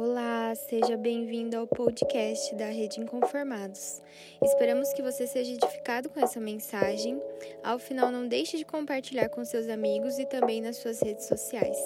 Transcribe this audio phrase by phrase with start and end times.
[0.00, 4.00] Olá, seja bem-vindo ao podcast da Rede Inconformados.
[4.40, 7.20] Esperamos que você seja edificado com essa mensagem.
[7.64, 11.76] Ao final, não deixe de compartilhar com seus amigos e também nas suas redes sociais.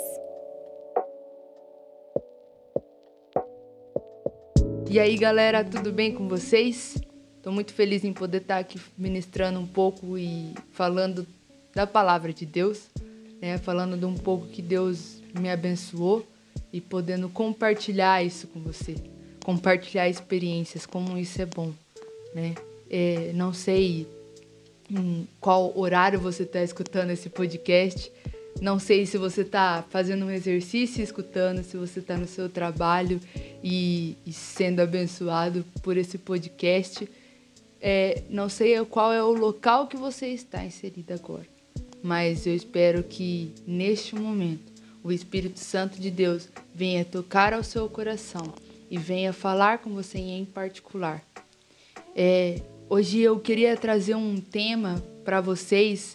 [4.90, 6.98] E aí, galera, tudo bem com vocês?
[7.38, 11.26] Estou muito feliz em poder estar aqui ministrando um pouco e falando
[11.74, 12.90] da palavra de Deus,
[13.40, 13.56] né?
[13.56, 16.30] Falando de um pouco que Deus me abençoou
[16.72, 18.94] e podendo compartilhar isso com você,
[19.44, 21.72] compartilhar experiências, como isso é bom,
[22.34, 22.54] né?
[22.90, 24.06] É, não sei
[24.90, 28.10] em qual horário você está escutando esse podcast,
[28.60, 33.20] não sei se você está fazendo um exercício escutando, se você está no seu trabalho
[33.62, 37.08] e, e, sendo abençoado por esse podcast.
[37.80, 41.46] É, não sei qual é o local que você está inserido agora,
[42.00, 44.71] mas eu espero que neste momento
[45.02, 48.54] o Espírito Santo de Deus venha tocar ao seu coração
[48.90, 51.24] e venha falar com você em particular.
[52.14, 56.14] É, hoje eu queria trazer um tema para vocês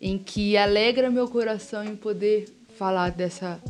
[0.00, 3.62] em que alegra meu coração em poder falar dessa,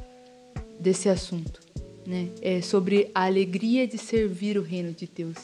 [0.78, 1.60] desse assunto,
[2.06, 2.28] né?
[2.40, 5.36] É sobre a alegria de servir o reino de Deus.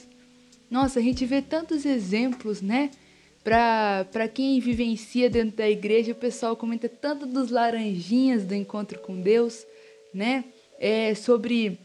[0.70, 2.90] Nossa, a gente vê tantos exemplos, né?
[3.48, 9.18] Para quem vivencia dentro da igreja, o pessoal comenta tanto dos laranjinhas do encontro com
[9.18, 9.66] Deus,
[10.12, 10.44] né?
[10.78, 11.78] É, sobre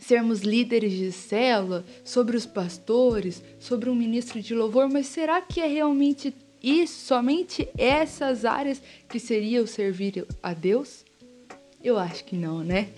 [0.00, 5.60] sermos líderes de célula, sobre os pastores, sobre um ministro de louvor, mas será que
[5.60, 11.04] é realmente isso, somente essas áreas que seria o servir a Deus?
[11.84, 12.88] Eu acho que não, né?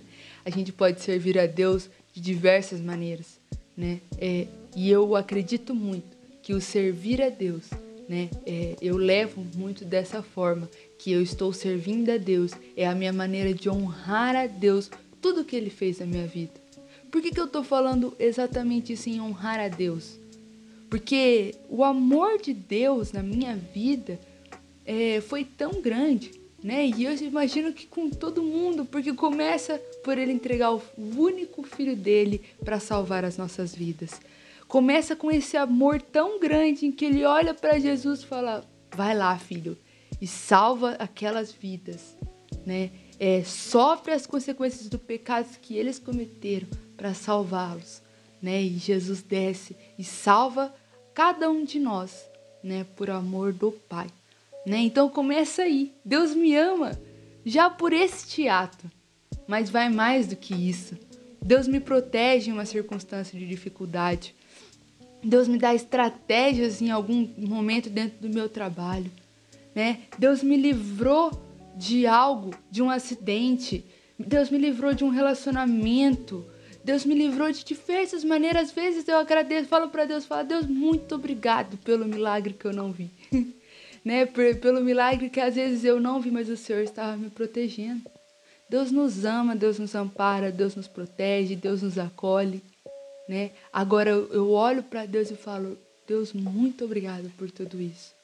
[0.42, 3.38] a gente pode servir a Deus de diversas maneiras,
[3.76, 4.00] né?
[4.18, 6.17] É, e eu acredito muito
[6.48, 7.64] que o servir a Deus,
[8.08, 8.30] né?
[8.46, 10.66] É, eu levo muito dessa forma,
[10.98, 14.90] que eu estou servindo a Deus, é a minha maneira de honrar a Deus
[15.20, 16.54] tudo que Ele fez na minha vida.
[17.10, 20.18] Por que, que eu estou falando exatamente isso em honrar a Deus?
[20.88, 24.18] Porque o amor de Deus na minha vida
[24.86, 26.30] é, foi tão grande,
[26.64, 26.86] né?
[26.86, 31.94] E eu imagino que com todo mundo, porque começa por Ele entregar o único filho
[31.94, 34.18] dele para salvar as nossas vidas.
[34.68, 38.62] Começa com esse amor tão grande em que ele olha para Jesus e fala:
[38.94, 39.78] Vai lá, filho,
[40.20, 42.14] e salva aquelas vidas,
[42.66, 42.90] né?
[43.18, 46.68] É, sofre as consequências do pecado que eles cometeram
[46.98, 48.02] para salvá-los,
[48.42, 48.62] né?
[48.62, 50.72] E Jesus desce e salva
[51.14, 52.28] cada um de nós,
[52.62, 52.84] né?
[52.94, 54.08] Por amor do Pai,
[54.66, 54.76] né?
[54.80, 55.94] Então começa aí.
[56.04, 56.92] Deus me ama
[57.42, 58.84] já por este ato,
[59.46, 60.94] mas vai mais do que isso.
[61.40, 64.34] Deus me protege em uma circunstância de dificuldade.
[65.28, 69.10] Deus me dá estratégias em algum momento dentro do meu trabalho,
[69.74, 70.00] né?
[70.18, 71.30] Deus me livrou
[71.76, 73.84] de algo, de um acidente.
[74.18, 76.46] Deus me livrou de um relacionamento.
[76.82, 78.70] Deus me livrou de diversas maneiras.
[78.70, 82.72] Às vezes eu agradeço, falo para Deus, falo, Deus, muito obrigado pelo milagre que eu
[82.72, 83.10] não vi.
[84.02, 84.24] né?
[84.24, 88.00] Pelo milagre que às vezes eu não vi, mas o Senhor estava me protegendo.
[88.70, 92.62] Deus nos ama, Deus nos ampara, Deus nos protege, Deus nos acolhe
[93.28, 93.50] né?
[93.72, 98.16] Agora eu olho para Deus e falo: Deus, muito obrigado por tudo isso.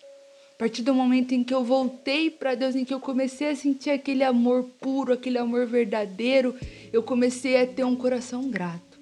[0.54, 3.56] A partir do momento em que eu voltei para Deus, em que eu comecei a
[3.56, 6.54] sentir aquele amor puro, aquele amor verdadeiro,
[6.92, 8.98] eu comecei a ter um coração grato.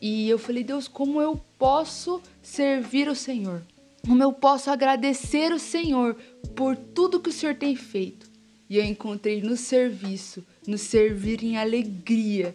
[0.00, 3.62] E eu falei: Deus, como eu posso servir o Senhor?
[4.06, 6.14] Como eu posso agradecer o Senhor
[6.54, 8.30] por tudo que o Senhor tem feito?
[8.68, 12.54] E eu encontrei no serviço, no servir em alegria,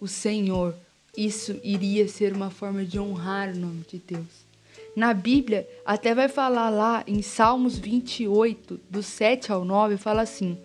[0.00, 0.74] o Senhor
[1.16, 4.46] isso iria ser uma forma de honrar o nome de Deus.
[4.94, 10.56] Na Bíblia, até vai falar lá em Salmos 28, do 7 ao 9, fala assim: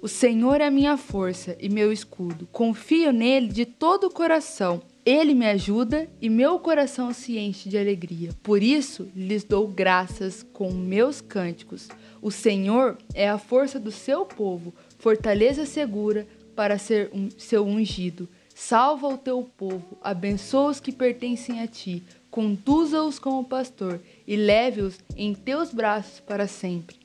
[0.00, 2.48] O Senhor é minha força e meu escudo.
[2.50, 4.80] Confio nele de todo o coração.
[5.04, 8.30] Ele me ajuda e meu coração se enche de alegria.
[8.42, 11.88] Por isso lhes dou graças com meus cânticos.
[12.22, 18.28] O Senhor é a força do seu povo, fortaleza segura para ser um, seu ungido.
[18.54, 24.98] Salva o teu povo, abençoa os que pertencem a ti, conduza-os como pastor e leve-os
[25.16, 26.96] em teus braços para sempre.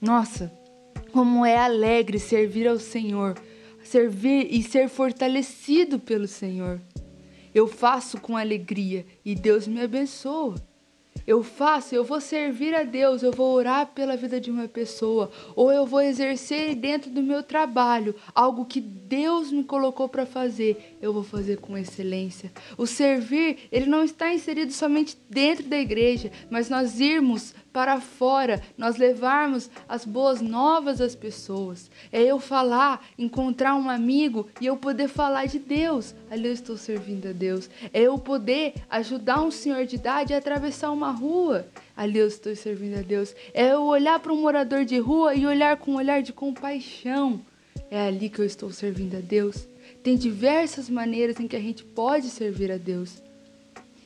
[0.00, 0.52] Nossa,
[1.12, 3.36] como é alegre servir ao Senhor,
[3.82, 6.80] servir e ser fortalecido pelo Senhor.
[7.54, 10.54] Eu faço com alegria e Deus me abençoa.
[11.28, 15.30] Eu faço, eu vou servir a Deus, eu vou orar pela vida de uma pessoa,
[15.54, 20.96] ou eu vou exercer dentro do meu trabalho algo que Deus me colocou para fazer,
[21.02, 22.50] eu vou fazer com excelência.
[22.78, 28.60] O servir, ele não está inserido somente dentro da igreja, mas nós irmos para fora,
[28.76, 31.90] nós levarmos as boas novas às pessoas.
[32.10, 36.14] É eu falar, encontrar um amigo e eu poder falar de Deus.
[36.30, 37.70] Ali eu estou servindo a Deus.
[37.92, 41.66] É eu poder ajudar um senhor de idade a atravessar uma rua.
[41.96, 43.34] Ali eu estou servindo a Deus.
[43.52, 47.40] É eu olhar para um morador de rua e olhar com um olhar de compaixão.
[47.90, 49.66] É ali que eu estou servindo a Deus.
[50.02, 53.22] Tem diversas maneiras em que a gente pode servir a Deus.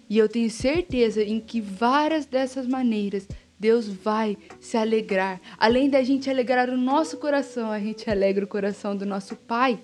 [0.08, 3.26] E eu tenho certeza em que várias dessas maneiras
[3.58, 5.40] Deus vai se alegrar.
[5.56, 9.78] Além da gente alegrar o nosso coração, a gente alegra o coração do nosso Pai.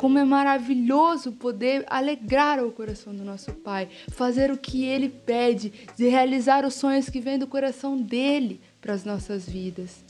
[0.00, 5.74] Como é maravilhoso poder alegrar o coração do nosso Pai, fazer o que Ele pede,
[5.94, 10.02] de realizar os sonhos que vêm do coração dele para as nossas vidas.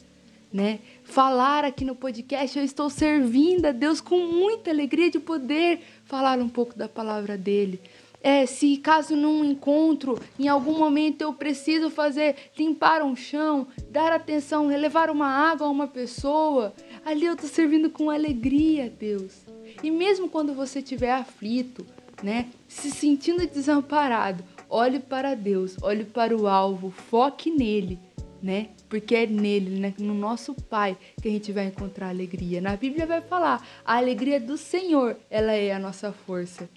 [0.53, 0.79] Né?
[1.03, 6.39] Falar aqui no podcast, eu estou servindo a Deus com muita alegria de poder falar
[6.39, 7.81] um pouco da palavra dele,
[8.23, 14.13] é, se caso num encontro, em algum momento eu preciso fazer, limpar um chão, dar
[14.13, 16.73] atenção, levar uma água a uma pessoa,
[17.05, 19.50] ali eu estou servindo com alegria, Deus.
[19.83, 21.87] E mesmo quando você estiver aflito,
[22.23, 27.99] né, se sentindo desamparado, olhe para Deus, olhe para o alvo, foque nele,
[28.43, 28.69] né?
[28.89, 29.95] Porque é nele, né?
[29.99, 32.61] no nosso Pai, que a gente vai encontrar alegria.
[32.61, 36.69] Na Bíblia vai falar, a alegria do Senhor, ela é a nossa força.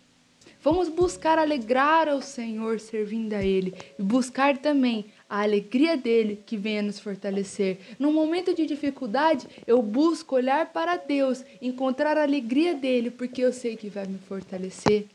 [0.62, 6.56] Vamos buscar alegrar ao Senhor servindo a Ele e buscar também a alegria dele que
[6.56, 7.80] venha nos fortalecer.
[7.98, 13.52] No momento de dificuldade, eu busco olhar para Deus, encontrar a alegria dele, porque eu
[13.52, 15.08] sei que vai me fortalecer.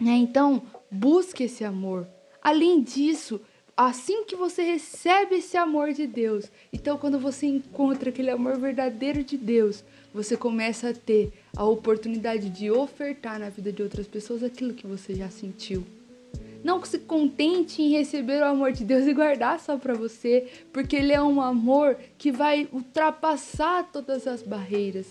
[0.00, 0.14] Né?
[0.16, 2.08] Então, busque esse amor.
[2.42, 3.40] Além disso,
[3.76, 9.22] assim que você recebe esse amor de Deus, então quando você encontra aquele amor verdadeiro
[9.22, 14.42] de Deus, você começa a ter a oportunidade de ofertar na vida de outras pessoas
[14.42, 15.86] aquilo que você já sentiu.
[16.64, 20.96] Não se contente em receber o amor de Deus e guardar só para você, porque
[20.96, 25.06] ele é um amor que vai ultrapassar todas as barreiras.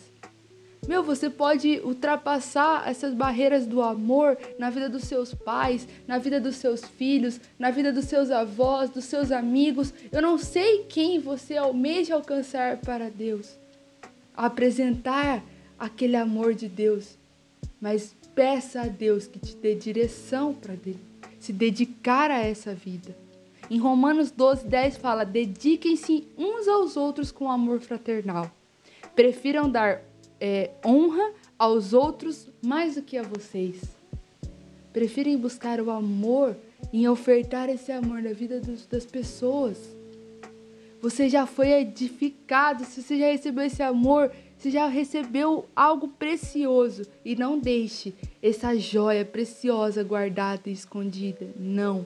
[0.87, 6.41] Meu, você pode ultrapassar essas barreiras do amor na vida dos seus pais, na vida
[6.41, 9.93] dos seus filhos, na vida dos seus avós, dos seus amigos.
[10.11, 13.63] Eu não sei quem você almeja alcançar para Deus
[14.35, 15.43] apresentar
[15.77, 17.17] aquele amor de Deus,
[17.79, 20.75] mas peça a Deus que te dê direção para
[21.43, 23.13] se dedicar a essa vida.
[23.69, 28.49] Em Romanos 12, 10 fala: dediquem-se uns aos outros com amor fraternal.
[29.13, 30.01] Prefiram dar
[30.39, 33.81] é, honra aos outros mais do que a vocês.
[34.93, 36.55] Prefirem buscar o amor
[36.93, 39.77] em ofertar esse amor na vida dos, das pessoas.
[41.01, 44.31] Você já foi edificado, se você já recebeu esse amor,
[44.63, 47.05] você já recebeu algo precioso.
[47.25, 51.49] E não deixe essa joia preciosa guardada e escondida.
[51.59, 52.05] Não.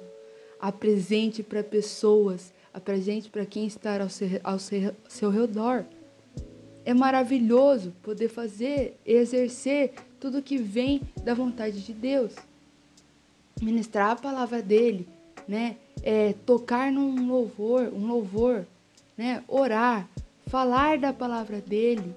[0.59, 5.86] Apresente para pessoas, apresente para quem está ao seu, ao seu, seu redor.
[6.83, 12.33] É maravilhoso poder fazer, exercer tudo que vem da vontade de Deus.
[13.62, 15.07] Ministrar a palavra dele,
[15.48, 15.77] né?
[16.01, 18.65] É, tocar num louvor, um louvor,
[19.15, 19.44] né?
[19.48, 20.09] Orar,
[20.48, 22.15] falar da palavra dele,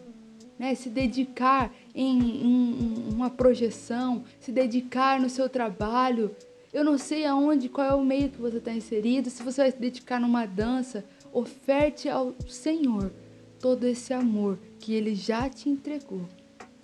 [0.60, 0.74] né?
[0.74, 6.36] Se dedicar em, em, uma projeção, se dedicar no seu trabalho.
[6.70, 9.30] Eu não sei aonde, qual é o meio que você está inserido.
[9.30, 11.02] Se você vai se dedicar numa dança,
[11.32, 13.10] oferte ao Senhor
[13.58, 16.28] todo esse amor que Ele já te entregou.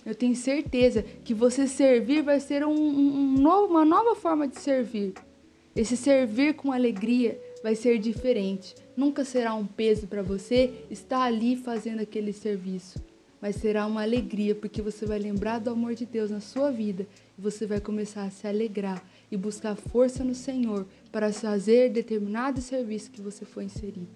[0.06, 4.58] Eu tenho certeza que você servir vai ser um, um novo, uma nova forma de
[4.58, 5.12] servir.
[5.74, 8.74] Esse servir com alegria vai ser diferente.
[8.96, 12.98] Nunca será um peso para você estar ali fazendo aquele serviço,
[13.40, 17.06] mas será uma alegria porque você vai lembrar do amor de Deus na sua vida
[17.38, 22.60] e você vai começar a se alegrar e buscar força no Senhor para fazer determinado
[22.60, 24.08] serviço que você foi inserido.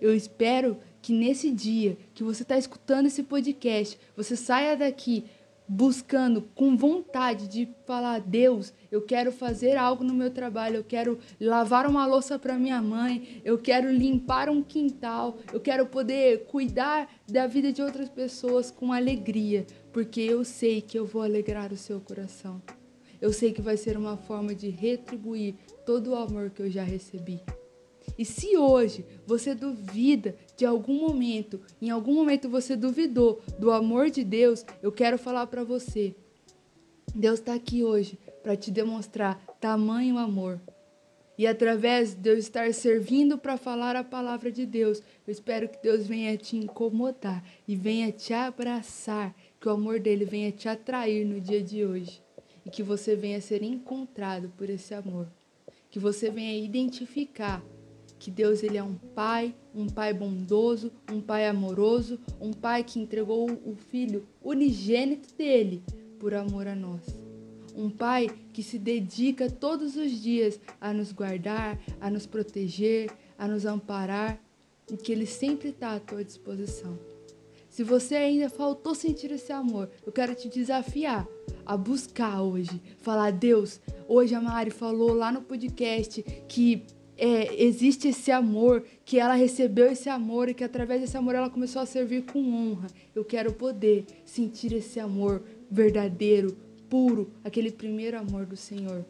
[0.00, 5.24] Eu espero que nesse dia que você está escutando esse podcast, você saia daqui
[5.68, 11.18] buscando com vontade de falar: Deus, eu quero fazer algo no meu trabalho, eu quero
[11.38, 17.08] lavar uma louça para minha mãe, eu quero limpar um quintal, eu quero poder cuidar
[17.28, 21.76] da vida de outras pessoas com alegria, porque eu sei que eu vou alegrar o
[21.76, 22.62] seu coração.
[23.20, 26.84] Eu sei que vai ser uma forma de retribuir todo o amor que eu já
[26.84, 27.42] recebi.
[28.16, 34.10] E se hoje você duvida de algum momento, em algum momento você duvidou do amor
[34.10, 36.14] de Deus, eu quero falar para você.
[37.14, 40.60] Deus está aqui hoje para te demonstrar tamanho amor.
[41.38, 45.80] E através de eu estar servindo para falar a palavra de Deus, eu espero que
[45.80, 51.24] Deus venha te incomodar e venha te abraçar, que o amor dele venha te atrair
[51.24, 52.20] no dia de hoje
[52.66, 55.28] e que você venha ser encontrado por esse amor,
[55.88, 57.64] que você venha identificar
[58.18, 62.98] que Deus ele é um pai, um pai bondoso, um pai amoroso, um pai que
[62.98, 65.82] entregou o filho unigênito dele
[66.18, 67.02] por amor a nós.
[67.74, 73.46] Um pai que se dedica todos os dias a nos guardar, a nos proteger, a
[73.46, 74.42] nos amparar
[74.90, 76.98] e que ele sempre está à tua disposição.
[77.68, 81.28] Se você ainda faltou sentir esse amor, eu quero te desafiar
[81.64, 82.82] a buscar hoje.
[82.98, 86.84] Falar, Deus, hoje a Mari falou lá no podcast que
[87.18, 91.50] é, existe esse amor, que ela recebeu esse amor e que através desse amor ela
[91.50, 92.86] começou a servir com honra.
[93.12, 96.56] Eu quero poder sentir esse amor verdadeiro,
[96.88, 99.04] puro, aquele primeiro amor do Senhor.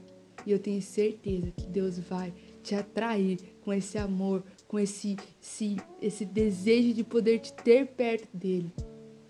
[0.47, 5.77] E eu tenho certeza que Deus vai te atrair com esse amor, com esse, esse,
[6.01, 8.73] esse desejo de poder te ter perto dele.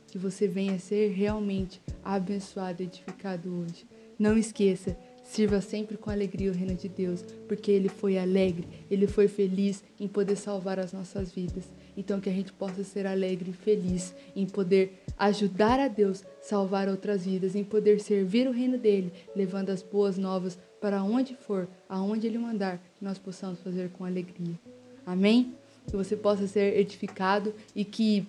[0.07, 3.85] Que você venha ser realmente abençoado edificado hoje.
[4.17, 4.97] Não esqueça,
[5.29, 9.85] sirva sempre com alegria o reino de Deus, porque ele foi alegre, ele foi feliz
[10.01, 11.65] em poder salvar as nossas vidas.
[11.95, 16.89] Então que a gente possa ser alegre e feliz em poder ajudar a Deus salvar
[16.89, 21.69] outras vidas, em poder servir o reino dele, levando as boas novas para onde for,
[21.89, 24.55] aonde ele mandar, que nós possamos fazer com alegria.
[25.05, 25.55] Amém?
[25.87, 28.25] Que você possa ser edificado e que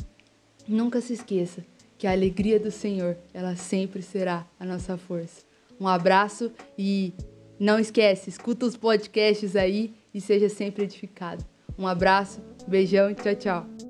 [0.67, 1.63] nunca se esqueça
[1.97, 5.48] que a alegria do Senhor, ela sempre será a nossa força.
[5.79, 7.13] Um abraço e
[7.59, 11.45] não esquece, escuta os podcasts aí e seja sempre edificado.
[11.77, 13.88] Um abraço, beijão e tchau, tchau.